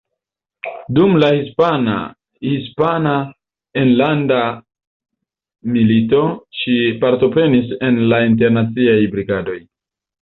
[0.99, 1.97] Dum la hispana
[2.47, 3.13] Hispana
[3.83, 4.41] Enlanda
[5.75, 6.23] Milito
[6.63, 9.61] ŝi partoprenis en la Internaciaj Brigadoj.